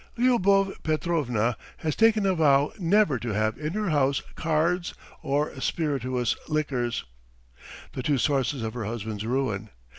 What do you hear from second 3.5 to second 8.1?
in her house cards or spirituous liquors the